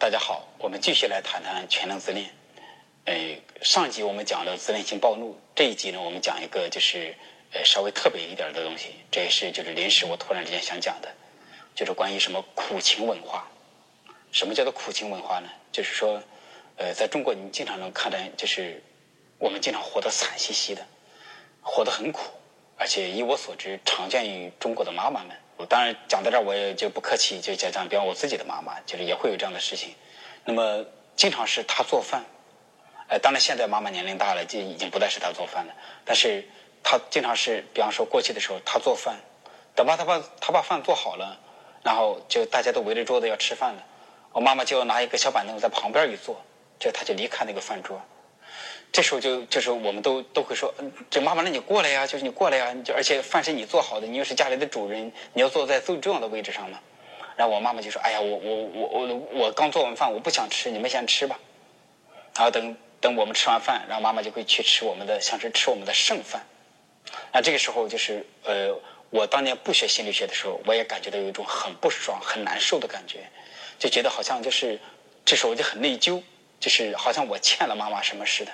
[0.00, 2.30] 大家好，我们继续来谈谈全能自恋。
[3.04, 3.14] 呃，
[3.60, 7.14] 上集我们讲了自恋性暴怒，这一集呢，我们讲一个就是
[7.52, 11.14] 呃稍微特别一点的东西，这也是就是临时我突然之间想讲的，
[11.74, 13.46] 就是关于什么苦情文化。
[14.32, 15.50] 什么叫做苦情文化呢？
[15.70, 16.22] 就是说，
[16.78, 18.82] 呃，在中国你经常能看到，就是
[19.36, 20.82] 我们经常活得惨兮兮的，
[21.60, 22.22] 活得很苦，
[22.78, 25.36] 而且以我所知，常见于中国的妈妈们。
[25.66, 29.94] 当然讲到这儿，我也就不客气，就讲讲，比方我自己的妈妈，就是也会有这样的事情。
[30.44, 30.84] 那么
[31.16, 32.24] 经常是她做饭，
[33.08, 35.74] 哎，当然现在妈妈年龄大了，就已经不再是她做饭了。
[36.04, 36.44] 但是
[36.82, 39.16] 她经常是，比方说过去的时候，她做饭，
[39.74, 41.38] 等把她把她把饭做好了，
[41.82, 43.82] 然后就大家都围着桌子要吃饭了，
[44.32, 46.40] 我妈妈就拿一个小板凳在旁边一坐，
[46.78, 48.00] 就她就离开那个饭桌。
[48.92, 56.78] 这时候就就是我们都都会说，嗯这妈妈，那你过来呀，就是你过来呀，就而且饭是你做好的，你又是家里的主人，你要坐在最重要的位置上嘛。
[57.36, 61.38] 然后我妈妈就说：“哎呀，我我我我我刚做完饭，我不想吃，你们先吃吧。”
[62.36, 66.44] 然后等等我们吃完饭，然后妈妈就会去吃我们的，像是吃我们的剩饭。
[67.32, 68.76] 那这个时候就是呃，
[69.08, 73.20] 我当年不学心理学的时候，我也感觉到有一种很不爽、很难受的感觉，
[73.78, 74.78] 就觉得好像就是
[75.24, 76.22] 这时候我就很内疚，
[76.58, 78.52] 就是好像我欠了妈妈什么似的。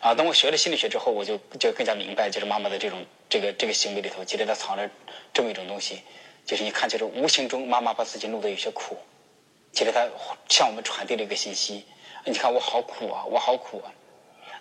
[0.00, 4.88] 啊，等我学了心理学之后，我就就更加明白，就是妈妈的这种这个这个行为里头，其实它藏着
[5.32, 6.02] 这么一种东西，
[6.44, 8.96] 就是你看，就是无形中妈妈把自己弄得有些苦，
[9.72, 10.06] 其实她
[10.48, 11.84] 向我们传递了一个信息，
[12.24, 13.92] 你看我好苦啊，我好苦啊。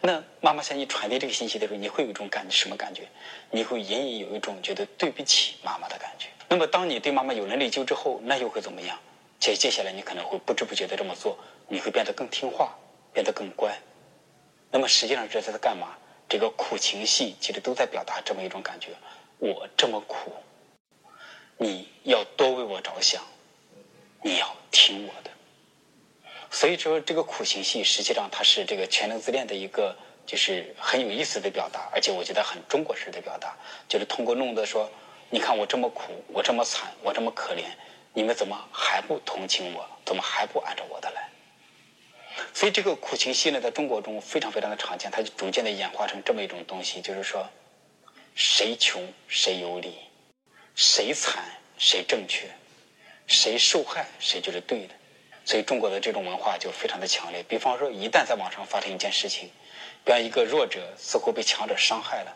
[0.01, 3.03] 那妈妈向你传递这个信息的时候，你会有一种感什么感觉？
[3.51, 6.27] 你会隐隐有一种觉得对不起妈妈的感觉。
[6.47, 8.97] 那么当你对妈妈有了内疚之后，那又会怎么样？
[9.39, 12.75] 接接下来你可能会不知不觉的这么做，你会变得更听话，
[13.13, 13.75] 变得更乖。
[14.71, 15.95] 那么实际上这是在干嘛？
[16.27, 18.89] 这个苦情戏其实都在表达这么一种感觉：
[19.37, 20.33] 我这么苦，
[21.57, 23.23] 你要多为我着想，
[24.23, 25.29] 你要听我的。
[26.49, 29.95] 所以说，这个苦情戏实际上它是这个全能自恋的一个
[30.25, 33.55] 就是很有意思的表达，而且我觉得很中国式的表达，
[33.87, 34.89] 就是通过弄得说，
[35.29, 37.65] 你看我这么苦，我这么惨，我这么可怜，
[38.13, 39.87] 你们怎么还不同情我？
[40.03, 41.29] 怎么还不按照我的来？
[42.55, 47.45] 所以这个苦情戏呢，在中国中非常非常的常见，它就逐渐的演化成这么一种东西，就是说，
[48.33, 49.97] 谁穷谁有理，
[50.73, 51.43] 谁惨
[51.77, 52.47] 谁正确，
[53.27, 54.93] 谁受害谁就是对的。
[55.43, 57.43] 所以中国的这种文化就非常的强烈。
[57.43, 59.49] 比方说，一旦在网上发生一件事情，
[60.05, 62.33] 比方一个弱者似乎被强者伤害了，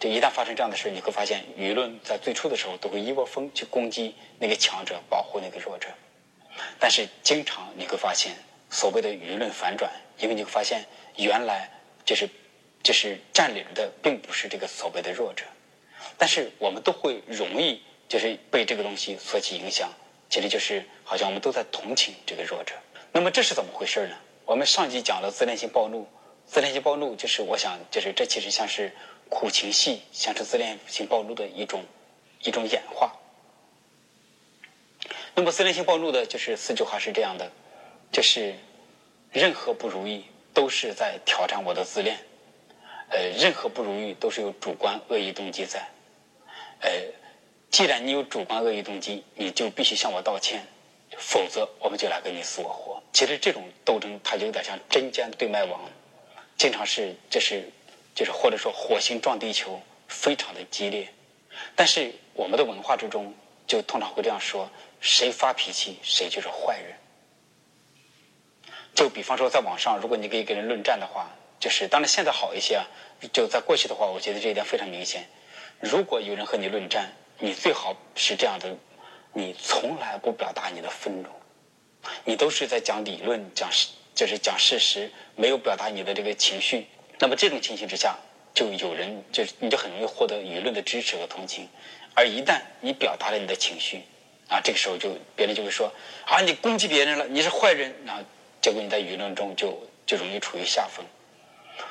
[0.00, 5.86] 就一旦发生这样的事，你会发现舆论在最初的时候都会一窝蜂去攻击那个强者，保护那个弱者。
[6.80, 8.34] 但是经常你会发现。
[8.72, 10.84] 所谓的舆论反转，因为你会发现，
[11.16, 11.70] 原来
[12.06, 12.28] 就是
[12.82, 15.44] 就是占领的并不是这个所谓的弱者，
[16.16, 19.92] 但是我们都会容易就是被这个东西所起影响，
[20.30, 22.74] 其实就是好像我们都在同情这个弱者。
[23.12, 24.16] 那么这是怎么回事呢？
[24.46, 26.08] 我们上集讲了自恋性暴怒，
[26.46, 28.90] 自恋性暴怒就是我想就是这其实像是
[29.28, 31.84] 苦情戏，像是自恋性暴怒的一种
[32.40, 33.12] 一种演化。
[35.34, 37.52] 那么自恋性暴怒的就是四句话是这样的。
[38.12, 38.54] 就是
[39.32, 42.18] 任何不如意都是在挑战我的自恋，
[43.08, 45.88] 呃，任何不如意都是有主观恶意动机在，
[46.80, 46.90] 呃，
[47.70, 50.62] 既然你有主观恶意动机，你就必须向我道歉，
[51.16, 53.02] 否则我们就来跟你死我活。
[53.14, 55.80] 其实这种斗争它有点像针尖对麦芒，
[56.58, 57.66] 经常是这是
[58.14, 61.08] 就是或者说火星撞地球，非常的激烈。
[61.74, 63.32] 但是我们的文化之中
[63.66, 64.68] 就通常会这样说：
[65.00, 66.92] 谁发脾气谁就是坏人。
[68.94, 72.84] 就比方说，在网上，如果你可以跟人论战的话，就是当然现在好一些啊。
[73.32, 75.24] 就在过去的话，我觉得这一点非常明显。
[75.80, 78.76] 如果有人和你论战，你最好是这样的：
[79.32, 81.28] 你从来不表达你的愤怒，
[82.24, 83.70] 你都是在讲理论、讲
[84.14, 86.86] 就是讲事实，没有表达你的这个情绪。
[87.18, 88.18] 那么这种情形之下，
[88.52, 91.68] 就有人就你就很容易获得舆论的支持和同情。
[92.14, 94.02] 而一旦你表达了你的情绪，
[94.48, 95.92] 啊，这个时候就别人就会说：
[96.26, 98.20] 啊，你攻击别人了，你是坏人啊。
[98.62, 101.04] 结果你在舆论中就就容易处于下风。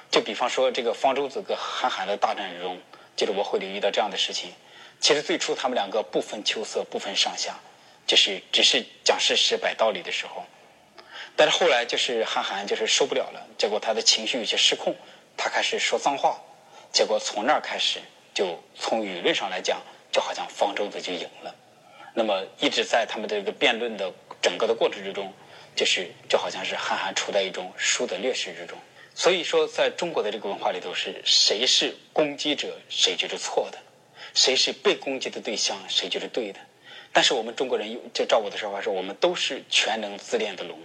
[0.10, 2.80] 就比方说这个方舟子跟韩寒的大战中，
[3.16, 4.52] 就是我会留意到这样的事情。
[5.00, 7.60] 其实最初他们两个不分秋色不分上下，
[8.08, 10.44] 就是只是讲事实摆道理的时候。
[11.36, 14.96] 但是后来就是韩寒就是受不了了，结果他的情绪有些失控，
[15.36, 16.40] 他开始说脏话。
[16.92, 18.00] 结果从那儿开始，
[18.34, 19.82] 就从舆论上来讲，
[20.12, 21.56] 就好像方舟子就赢了。
[22.14, 25.34] 那么一直在他们的这个辩论的整个的过程之中。
[25.76, 28.78] 就是就好像是韩寒处在一种输的劣势之中，
[29.16, 33.78] 所以说在中国的这个文化里头，是谁是攻击者，谁就是错的；
[34.34, 36.60] 谁是被攻击的对象，谁就是对的。
[37.14, 40.78] 但是我们中国人，就照我的说法说，我们都是全能自恋的龙，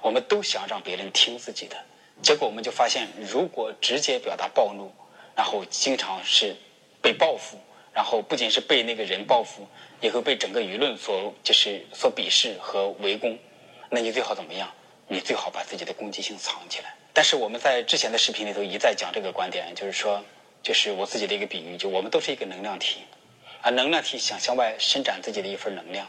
[0.00, 1.76] 我们都想让别人听自己的。
[2.22, 4.90] 结果我们就发现，如果直接表达暴怒，
[5.36, 6.56] 然后经常是
[7.02, 7.58] 被报复，
[7.92, 9.68] 然后不仅是被那个人报复，
[10.00, 13.38] 也会被整个舆论所就是所鄙视和围攻。
[13.90, 14.70] 那你最好怎么样？
[15.06, 16.94] 你最好把自己的攻击性藏起来。
[17.14, 20.22] 但是我们在之前的视频里头一再讲这个观点，就是说，
[20.62, 23.00] 就是我自己的一个比喻，就我们都是一个能量体，
[23.62, 26.06] 啊能量体想向外伸展自己的一份能量。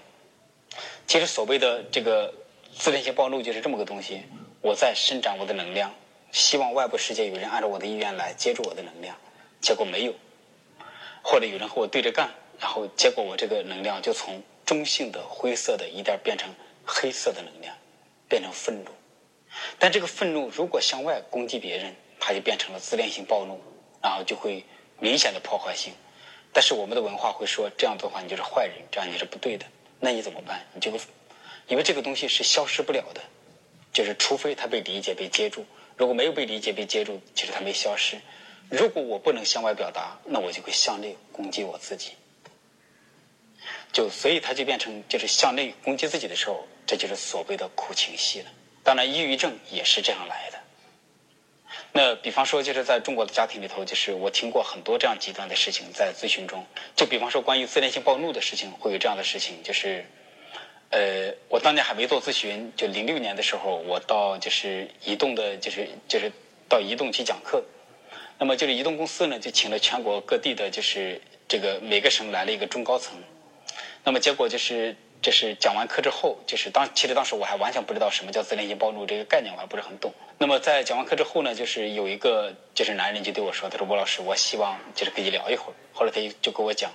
[1.08, 2.34] 其实所谓的这个
[2.78, 4.24] 自恋性暴怒就是这么个东西。
[4.62, 5.96] 我在伸展我的能量，
[6.34, 9.16] 希望外部世界有人按照我的意愿来接住我的能量，
[9.62, 10.14] 结果没有，
[11.24, 12.30] 或者有人和我对着干，
[12.60, 16.54] 然后结果我这个能量就从中性的灰色的一点变成
[16.90, 17.76] 黑色的能量，
[18.28, 18.92] 变成愤怒。
[19.78, 23.60] 但这个愤怒如果向外攻击别人，它就变成了自恋性暴怒，
[24.02, 24.66] 然后就会
[25.00, 25.94] 明显的破坏性。
[26.52, 29.66] 但是我们的文化会说这样的话你就是坏人，这样你是不对的。
[30.00, 30.66] 那你怎么办？
[30.74, 30.92] 你就
[31.68, 33.22] 因为这个东西是消失不了的。
[33.92, 35.66] 就是除非他被理解、被接住，
[35.98, 38.22] 如果没有被理解、被接住，其实他没消失。
[38.70, 42.12] 如果我不能向外表达，那我就会向内攻击我自己。
[43.92, 48.46] 就所以他就变成就是向内攻击自己的时候，这就是所谓的苦情戏了。
[48.84, 50.60] 当然，抑郁症也是这样来的。
[51.92, 56.66] 那比方说，就是在中国的家庭里头，就是我听过很多这样极端的事情，在咨询中，
[56.96, 60.06] 就比方说关于自恋性暴怒的事情，会有这样的事情，就是。
[60.92, 66.32] 呃，我当年还没做咨询，就零六年的时候，我到就是移动的，就是就是
[66.68, 67.64] 到移动去讲课。
[68.40, 73.16] 那么就是移动公司呢，就请了全国各地的，就是这个每个省来了一个中高层。
[74.04, 80.14] 那么结果就是，就是讲完课之后，就是当其实当时我还完全不知道什么叫自恋性暴怒这个概念，我还不是很懂。
[80.38, 86.90] 那么在讲完课之后呢，就是有一个就是男人就对我说：“他说，吴老师，我希望就是跟你聊一会儿。”后来他就就跟我讲，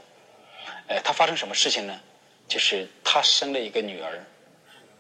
[0.89, 2.01] 呃，他发生什么事情呢？
[2.49, 4.25] 就是他生了一个女儿，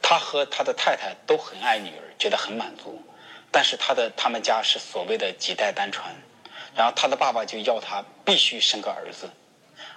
[0.02, 3.02] 他和他的太太都很爱女儿，觉得很满足。
[3.50, 6.14] 但是他的他们家是所谓的几代单传，
[6.74, 9.30] 然后他的爸爸就要他必须生个儿子，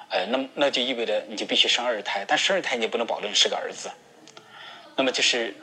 [0.09, 3.89] 呃，那么那就意味着你就必须生二胎，但生二胎你也不能保证是个儿子。
[4.95, 5.56] 那么就是，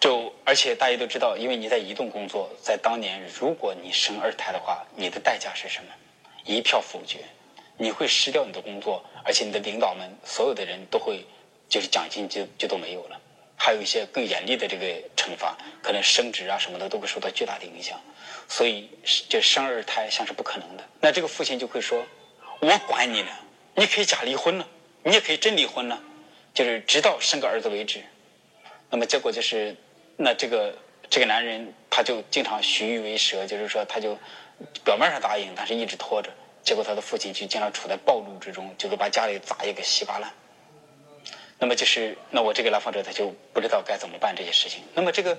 [0.00, 5.92] 就而且大家都知道，因为你在移动工作，在当年如果你生二胎的话，你的代价是什么？
[6.44, 7.18] 一票否决。
[7.78, 11.24] 你会失掉你的工作，而且你的领导们所有的人都会，
[11.68, 13.20] 就是奖金就就都没有了，
[13.56, 14.86] 还有一些更严厉的这个
[15.16, 17.98] 惩罚，可能升职啊什么的都会受到巨大的影响，
[18.46, 18.88] 所以
[19.28, 20.84] 就生二胎像是不可能的。
[21.00, 22.04] 那这个父亲就会说
[22.60, 23.30] ：“我管你呢，
[23.74, 24.66] 你可以假离婚呢，
[25.02, 25.98] 你也可以真离婚呢，
[26.52, 28.02] 就是直到生个儿子为止。”
[28.90, 29.74] 那么结果就是，
[30.16, 30.74] 那这个
[31.08, 34.18] 这个男人他就经常虚与为蛇，就是说他就
[34.84, 36.28] 表面上答应，但是一直拖着。
[36.62, 40.30] 结果他的父亲就经常处在暴怒之中，就会把家里砸一个稀巴烂。
[41.58, 44.82] 那么就是，那我这个来访者他就不知道该怎么办这些事情。
[44.94, 45.38] 那么这个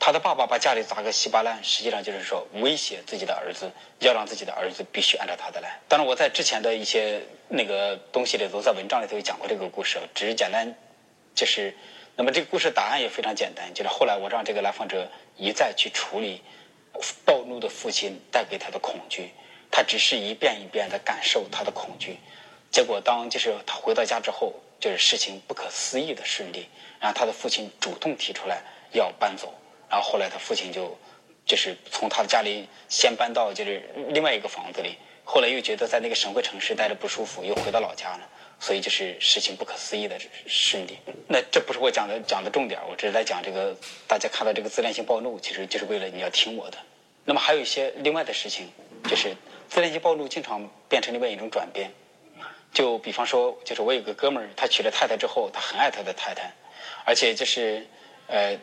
[0.00, 5.78] 他的爸爸把家里砸个稀巴烂，实际上就是说威胁自己的儿子，要让自己的儿子必须按照他的来。
[5.86, 10.74] 当然，我在之前的一些那个东西里头，在文章里头也讲过这个故事，只是简单
[11.34, 11.76] 就是，
[12.16, 15.06] 那么这个故事答案也非常简单，就是后来我让这个来访者
[15.36, 16.42] 一再去处理
[17.26, 19.30] 暴怒的父亲带给他的恐惧。
[19.70, 22.16] 他只是一遍一遍的感受他的恐惧，
[22.72, 26.66] 结果当就是他回到家之后，就是事情不可思议的顺利。
[26.98, 29.54] 然后他的父亲主动提出来要搬走，
[29.90, 30.96] 然后后来他父亲就
[31.44, 38.28] 就是从他的家里先搬到就是另外一个房子里，后来又觉得在那个省会城市待着不舒服，又回到老家了。
[38.60, 40.98] 所以就是事情不可思议的顺利。
[41.26, 46.78] 那这不是我讲的讲的重点，我只是在讲这个大家看到这个自恋性暴怒，其实就是为了你要听我的。
[47.24, 48.70] 那么还有一些另外的事情，
[49.08, 49.34] 就是。
[49.70, 51.92] 自恋性暴露经常变成另外一种转变，
[52.74, 56.52] 就比方说，就是我有个哥们儿，他娶了太太之后，他很爱他的太太，
[57.04, 57.86] 而且就是，
[58.26, 58.58] 呃，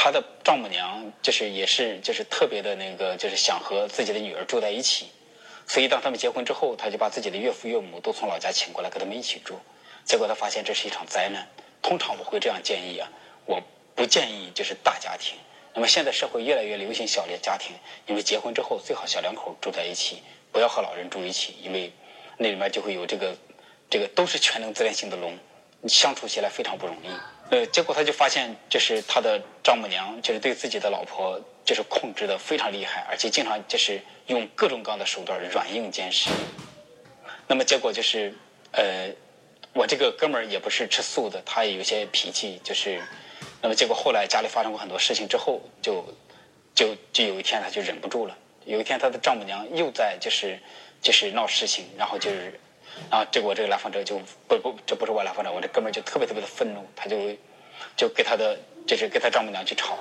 [0.00, 5.08] 他的丈母娘就是也是就是特别的那个，就是想和自己的女儿住在一起，
[5.66, 9.58] 所以当他们结婚之后，他就把自己的岳父岳母都从老家请过来跟他们一起住，
[10.04, 11.44] 结果他发现这是一场灾难。
[11.82, 13.10] 通常我会这样建议啊，
[13.44, 13.60] 我
[13.96, 15.36] 不建议就是大家庭。
[15.74, 17.74] 那么现在社会越来越流行小的家庭，
[18.06, 20.22] 因为结婚之后最好小两口住在一起。
[20.52, 21.92] 不要和老人住一起，因为
[22.36, 23.36] 那里面就会有这个，
[23.90, 25.36] 这个都是全能自恋性的龙，
[25.88, 27.08] 相处起来非常不容易。
[27.50, 36.30] 呃，结果他就发现，就是他的丈母娘就是对自己的老婆就是控制的非常厉害，而且经常就是用各种各样的手段软硬兼施。
[37.46, 38.34] 那么结果就是，
[38.72, 39.10] 呃，
[39.72, 43.00] 我这个哥们儿也不是吃素的，他也有些脾气，就是，
[43.62, 46.04] 那么结果后来家里发生过很多事情之后，就
[46.74, 48.36] 就就有一天他就忍不住了。
[48.66, 50.58] 有一天，他的丈母娘又在就是
[51.00, 52.60] 就是闹事情，然后就是，
[53.10, 57.16] 然后结果这个来访者就不不，这不是我来访者，我这哥们儿就特别特别的愤怒，他就
[57.96, 59.98] 就给他的就是给他丈母娘去吵，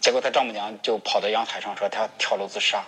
[0.00, 2.84] 结果他丈母娘就跑到阳台上说他要跳楼自杀。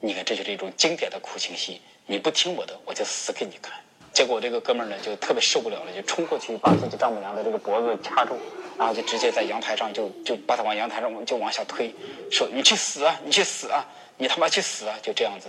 [0.00, 1.80] 你看，这就是一种经典的苦情戏。
[2.06, 3.72] 你不听我的，我就死给你看。
[4.12, 8.36] 结果这个哥们儿呢，就特别受不了了，就冲过去把自己丈母娘的这个脖子掐住，
[8.78, 11.94] 然后就直接在阳台上就就把他往阳台上就往下推，
[12.30, 15.48] 说你去死啊，你去死啊，你他妈去死啊，就这样子。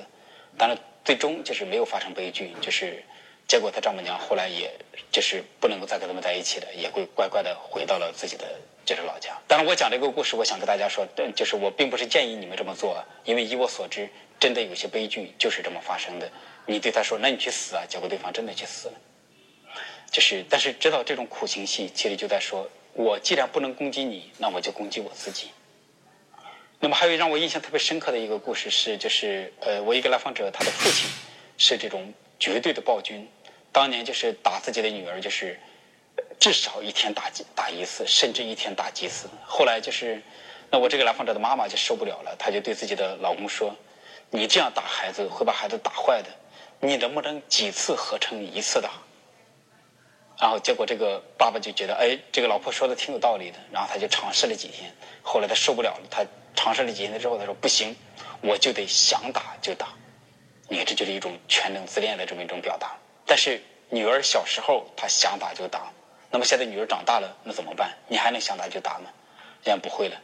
[0.57, 3.03] 当然，最终就是没有发生悲剧，就是
[3.47, 4.71] 结果他丈母娘后来也
[5.11, 8.45] 就是不能够再跟他们在一起了，也会乖乖的回到了自己的
[8.85, 9.37] 就是老家。
[9.47, 14.09] 当然，我讲这个故事，我想跟大家说，就是我并不是建议你们这么做，因为以我所知。
[14.39, 16.27] 真的有些悲剧就是这么发生的。
[16.65, 18.93] 你对他说：“那你去死啊！”结果对方真的去死了。
[20.09, 25.51] 就是，但是知道这种苦情戏，其实就在说：我既然不能攻击你，那我就攻击我自己。
[26.83, 31.07] 那么还有让我印象特别深刻的一个故事是，就是呃，我一个来访者，他的父亲
[31.55, 33.29] 是这种绝对的暴君，
[33.71, 35.59] 当年就是打自己的女儿，就是
[36.39, 39.29] 至少一天打几打一次，甚至一天打几次。
[39.45, 40.19] 后来就是，
[40.71, 43.75] 那我这个来访者的妈妈就受不了了，她就对自己的老公说。
[44.31, 46.29] 你这样打孩子会把孩子打坏的，
[46.79, 48.89] 你能不能几次合成一次打？
[50.39, 57.95] 然后结果这个爸爸就觉得，哎，这个老婆说的挺有道理的，然后他就尝试了几天，后来他受不了了，他尝试了几天之后，他说不行，
[58.41, 59.87] 我就得想打就打。
[60.67, 62.95] 你看，这就是一种全能自恋的这么一种表达。
[63.25, 65.91] 但是女儿小时候她想打就打，
[66.29, 67.95] 那么现在女儿长大了，那怎么办？
[68.07, 69.09] 你还能想打就打吗？
[69.63, 70.19] 现在不会了，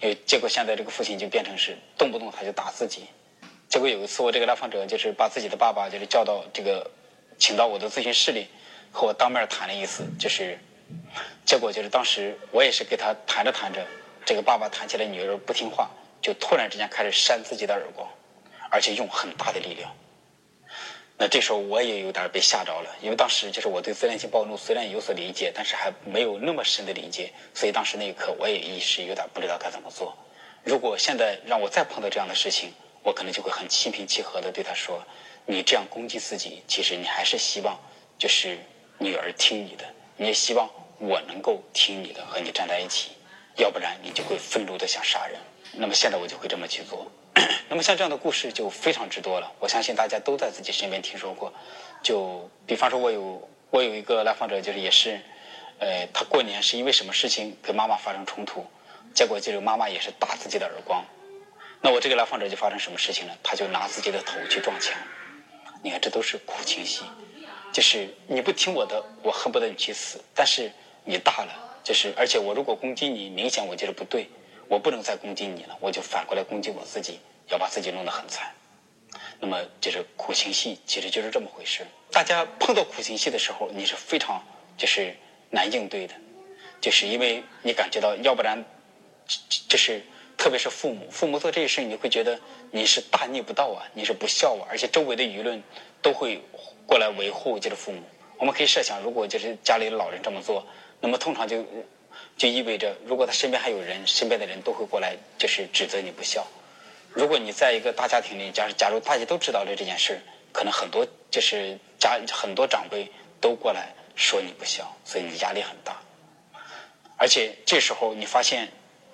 [0.00, 3.06] 因为结果现在这个父亲就变成是动不动他就打自己。
[3.68, 6.90] 结果有一次，我这个来访者就是把自己的爸爸就是叫到这个，
[7.38, 8.46] 请到我的咨询室里，
[8.92, 10.04] 和我当面谈了一次。
[10.18, 10.58] 就是，
[11.44, 13.86] 结果就是当时我也是给他谈着谈着，
[14.28, 15.88] 这个爸爸谈起来女儿不听话，
[16.20, 18.06] 就突然之间开始扇自己的耳光，
[18.70, 19.90] 而且用很大的力量。
[21.16, 30.14] 那这时候我也有点被吓着了，因为当时就是我对自恋性暴怒虽然有所理解，但是还没有那么深的理解，所以当时那一刻我也一时有点不知道该怎么做。
[30.62, 35.02] 如果现在让我再碰到这样的事情，我可能就会很心平气和的对他说
[35.48, 37.80] ：“你这样攻击自己，其实你还是希望
[38.18, 38.58] 就是
[38.98, 39.86] 女儿听你的，
[40.18, 40.68] 你也希望
[40.98, 43.12] 我能够听你的，和你站在一起，
[43.58, 45.38] 要不然你就会愤怒的想杀人。
[45.72, 47.06] 那么现在我就会这么去做。
[47.68, 51.52] 那么像这样的故事就非常之多了，我相信大家都在自己身边听说过。
[52.02, 55.20] 就比方说，我有我有一个来访者，就是也是，
[55.78, 58.66] 呃，他过年是因为什么事情跟妈妈发生冲突，
[59.14, 61.04] 结果就是妈妈也是打自己的耳光。”
[61.80, 63.36] 那我这个来访者就发生什么事情了？
[63.42, 64.96] 他就拿自己的头去撞墙。
[65.82, 67.04] 你看，这都是苦情戏，
[67.72, 70.20] 就是你不听我的，我恨不得你去死。
[70.34, 70.72] 但是
[71.04, 74.28] 你大了，就是而且我如果攻击你，明显我觉得不对，
[74.68, 77.18] 我不能再攻击你了，我就反过来攻击我自己，
[77.48, 78.52] 要把自己弄得很惨。
[79.40, 81.86] 那么就是苦情戏，其实就是这么回事。
[82.12, 84.44] 大家碰到苦情戏的时候，你是非常
[84.76, 85.16] 就是
[85.48, 86.12] 难应对的，
[86.78, 88.62] 就是因为你感觉到，要不然
[89.66, 90.02] 就是。
[90.36, 92.38] 特别是父母，父母做这些事，你会觉得
[92.70, 95.60] 你是大逆不道啊，你是不孝啊，而且周围的舆论
[96.00, 96.40] 都会
[96.86, 98.00] 过来维护这个父母。
[98.36, 100.64] 我们可以设想，如果就是家里老人这么做，
[101.00, 101.64] 那么通常就
[102.36, 106.46] 就意味着，如果他身边还有人，身边的人都会过来就是指责你不孝。
[107.12, 110.20] 如果你在一个大家庭里，假如假如大家都知道了这件事，
[110.52, 116.00] 可能很多就是家很多长辈都过来说你不孝，所以你压力很大。
[117.16, 118.68] 而且这时候你发现。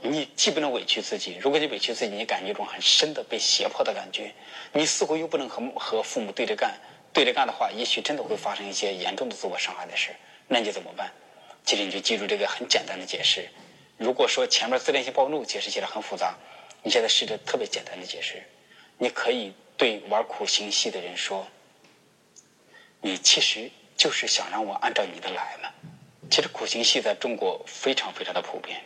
[0.07, 4.35] 你既不能委屈自己，如果你委屈自己，你感觉一种很深的被胁迫的感觉，
[4.75, 6.79] 你似乎又不能和和父母对着干，
[7.11, 10.11] 对着干的话，也许真的会发生一些严重的自我伤害的事。
[10.47, 11.11] 那你怎么办？
[11.65, 13.49] 其实你就记住这个很简单的解释。
[13.97, 16.35] 如果说前面自恋性暴怒解释起来很复杂，
[16.83, 18.43] 你现在试着特别简单的解释。
[18.99, 21.47] 你可以对玩苦情戏的人说
[23.01, 25.71] ：“你其实就是想让我按照你的来嘛。”
[26.31, 28.81] 其实苦情戏在中国非常非常的普遍，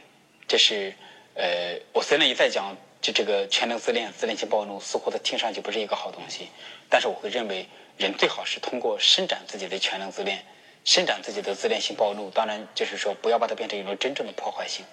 [0.46, 0.94] 这是。
[1.40, 6.48] 呃，我虽然一再讲，就这个全能自恋、自恋性暴怒，似乎它听上去不是一个好东西，
[6.88, 7.64] 但是我会认为，
[7.96, 10.44] 人最好是通过伸展自己的全能自恋，
[10.84, 12.30] 伸展自己的自恋性暴怒。
[12.30, 14.84] 当然，就是说不要把它变成一种真正的破坏性。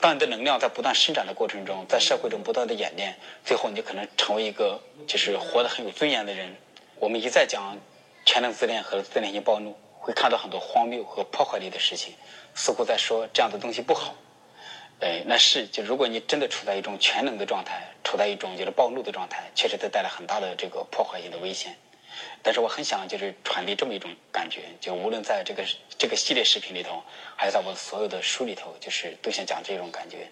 [0.00, 6.54] 当你的能量在不断伸展的过程中，在社会中不断的演练，最后你可能成为一个就是活得很有尊严的人。
[7.00, 7.76] 我们一再讲
[8.24, 12.14] 全能自恋和自恋性暴怒，会看到很多荒谬和破坏力的事情，
[12.54, 14.14] 似乎在说这样的东西不好。
[15.00, 21.76] 哎，那是就如果你真的处在一种全能的状态，处在一种就是暴怒的状态，确实它带来很大的这个破坏性的危险。
[22.42, 25.64] 但是我很想就是传递这么一种感觉，就无论在这个
[25.96, 27.02] 这个系列视频里头，
[27.36, 30.28] 还是在我所有的书里头，就是都想讲这种感觉，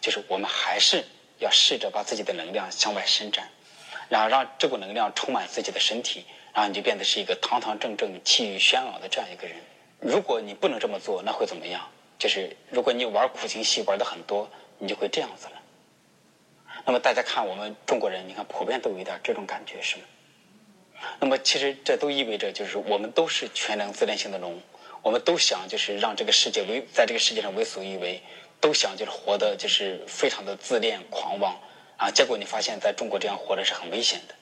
[0.00, 1.04] 就是我们还是
[1.38, 3.48] 要试着把自己的能量向外伸展，
[4.08, 9.56] 然后让这股能量充满自己的身体，然后你就变得是一个堂堂正正、气宇轩昂的这样一个人。
[10.00, 11.88] 如果你不能这么做，那会怎么样？
[12.18, 14.48] 就是如果你玩苦情戏玩的很多，
[14.78, 15.52] 你就会这样子了。
[16.84, 20.02] 那么大家看，我们中国人，你看普遍都有一点这种感觉，是吗？
[21.20, 24.60] 那么其实这都意味着，就是我们都是全能自恋性的龙，
[25.02, 28.20] 我们都想就是让这个世界为在这个世界上为所欲为，
[28.60, 31.56] 都想就是活得就是非常的自恋狂妄
[31.96, 32.10] 啊。
[32.10, 34.34] 结果你发现在中国这样活着是很危险的，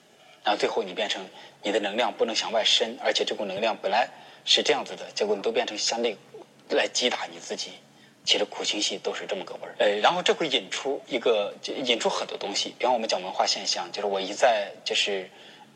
[0.43, 1.27] 然后最后你变成
[1.61, 4.09] 你的能量不能向外伸，而且这股能量本来
[4.45, 6.15] 是这样子的，结果你都变成向内
[6.69, 7.71] 来击打你自己。
[8.23, 9.75] 其实苦情戏都是这么个味儿。
[9.79, 11.53] 呃，然后这会引出一个
[11.85, 15.29] 引出很多东西，比方我们讲文化现象，就是我一再就是。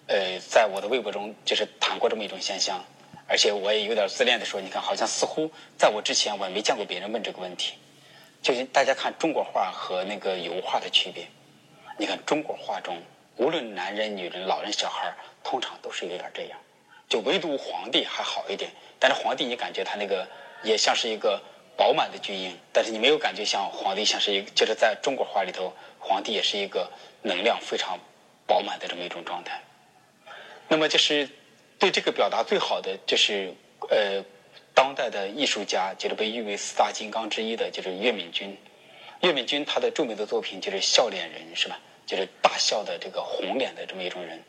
[0.07, 2.83] 呃，在我的微博中就是谈过这么一种现象，
[3.27, 7.74] 而且我也有点自恋的说，你看，好像似乎在我之前我也没见过别人问这个问题。
[8.43, 11.25] 就是大家看中国画和那个油画的区别，
[11.97, 13.01] 你看中国画中，
[13.38, 15.12] 无论男人、女人、老人、小孩，
[15.43, 16.59] 通常都是有点这样，
[17.09, 18.69] 就唯独皇帝还好一点。
[19.00, 20.27] 但是皇帝你感觉他那个
[20.62, 21.41] 也像是一个
[21.75, 26.88] 饱满的巨婴，但是你没有感觉像皇帝像是一个，就是在中国画里头，皇帝也是一个
[27.24, 27.97] 能量非常
[28.45, 29.59] 饱满的这么一种状态。
[30.67, 31.29] 那么就是
[31.77, 33.53] 对这个表达最好的，就是
[33.89, 34.24] 呃，
[34.74, 38.57] 当代的艺术家，就是被誉为四大金刚之一的，就是岳敏君。
[39.22, 41.79] 岳敏君他的著名的作品就是笑脸人，是吧？
[42.05, 44.39] 就是大笑的这个红脸的这么一种人，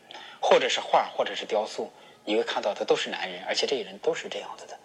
[0.40, 1.92] 或者是画，或者是雕塑，
[2.24, 4.78] 你会看到他都是男人，而且这些人都是这样子的，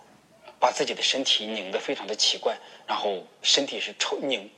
[0.60, 4.50] 把自己的身体拧得非常的奇怪，然后身体是抽拧、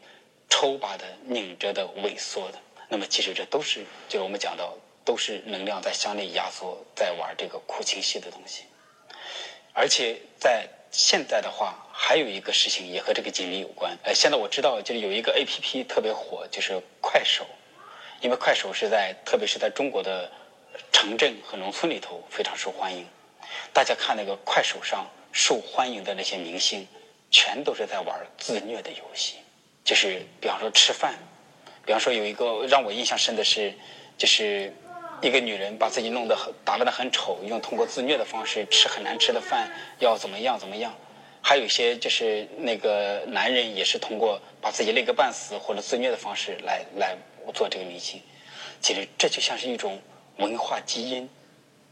[0.50, 2.60] 抽拔的、拧着的、萎缩的。
[2.90, 4.76] 那么其实这都是，就是我们讲到。
[5.06, 8.64] 都是能量在向内压缩，在玩这个苦情戏的东西。
[9.74, 13.98] 而且在现在的话，还有一个事情也和这个锦鲤有关。
[14.04, 17.46] 呃，现在我知道，就是有一个 A P P 特别火，就是快手。
[18.22, 20.32] 因为快手是在，特别是在中国的
[20.92, 23.06] 城镇和农村里头非常受欢迎。
[23.74, 26.88] 大家看那个快手上受欢迎的那些明星，
[27.32, 29.38] 全都是在玩自虐的游戏。
[29.84, 31.16] 就是比方说吃饭，
[31.84, 33.74] 比方说有一个让我印象深的是，
[34.18, 34.72] 就是。
[35.24, 40.94] 一个女人把自己弄得很打扮得很丑，用通过自虐的方式吃很难吃的饭，要怎么样怎么样？
[41.42, 47.18] 还有一些就是那个男人也是通过把自己累个半死或者自虐的方式来来
[47.54, 48.22] 做这个明星。
[48.82, 50.02] 其实这就像是一种
[50.38, 51.30] 文化基因，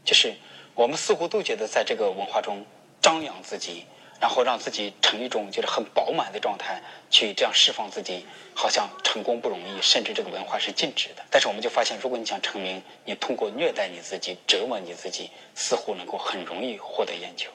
[0.04, 0.34] 就是
[0.74, 2.64] 我们似乎都觉得在这个文化中
[3.00, 3.86] 张扬自己。
[4.22, 6.80] 然后让自己成一种就是很饱满的状态，
[7.10, 11.24] 去这样释放自己，好像成功不容易，甚至这个文化是禁止的。
[11.28, 17.50] 但是我们就发现，如果你想成名，你通过虐待你自己、折磨你自己，似乎能够很容易获得眼球。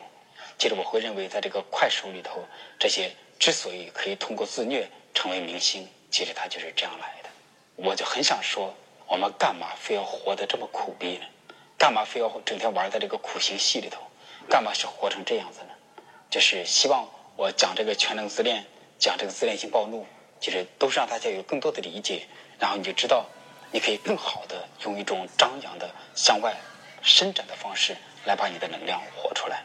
[0.57, 2.43] 其实我会认为，在这个快手里头，
[2.77, 7.29] 这些之所以可以通过自虐成为明星，其实他就是这样来的。
[7.77, 8.75] 我就很想说，
[9.07, 11.25] 我们干嘛非要活得这么苦逼呢？
[11.77, 14.01] 干嘛非要整天玩在这个苦行戏里头？
[14.49, 15.69] 干嘛是活成这样子呢？
[16.37, 18.63] 就是希望我讲这个全能自恋，
[18.99, 20.05] 讲这个自恋性暴怒，
[20.39, 22.27] 就是都是让大家有更多的理解，
[22.59, 23.25] 然后你就知道，
[23.71, 26.55] 你可以更好的用一种张扬的向外
[27.01, 29.63] 伸展的方式来把你的能量活出来。